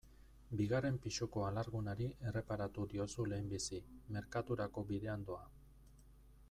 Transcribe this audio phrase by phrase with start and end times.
[0.61, 3.83] Bigarren pisuko alargunari erreparatu diozu lehenbizi,
[4.17, 5.45] merkaturako bidean doa.